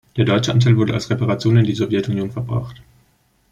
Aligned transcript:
Der 0.17 0.25
deutsche 0.25 0.51
Anteil 0.51 0.77
wurde 0.77 0.95
als 0.95 1.11
Reparation 1.11 1.57
in 1.57 1.63
die 1.65 1.75
Sowjetunion 1.75 2.31
verbracht. 2.31 2.81